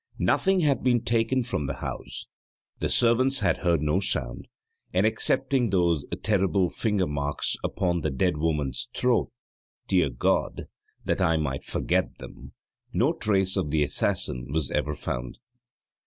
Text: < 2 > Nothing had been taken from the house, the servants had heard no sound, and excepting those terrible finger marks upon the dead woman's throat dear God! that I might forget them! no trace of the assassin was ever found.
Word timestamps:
< 0.09 0.17
2 0.17 0.23
> 0.23 0.23
Nothing 0.25 0.59
had 0.61 0.81
been 0.83 1.03
taken 1.03 1.43
from 1.43 1.67
the 1.67 1.75
house, 1.75 2.25
the 2.79 2.89
servants 2.89 3.41
had 3.41 3.57
heard 3.57 3.83
no 3.83 3.99
sound, 3.99 4.47
and 4.91 5.05
excepting 5.05 5.69
those 5.69 6.07
terrible 6.23 6.71
finger 6.71 7.05
marks 7.05 7.55
upon 7.63 8.01
the 8.01 8.09
dead 8.09 8.37
woman's 8.37 8.89
throat 8.95 9.31
dear 9.87 10.09
God! 10.09 10.65
that 11.05 11.21
I 11.21 11.37
might 11.37 11.63
forget 11.63 12.17
them! 12.17 12.53
no 12.91 13.13
trace 13.13 13.55
of 13.55 13.69
the 13.69 13.83
assassin 13.83 14.47
was 14.51 14.71
ever 14.71 14.95
found. 14.95 15.37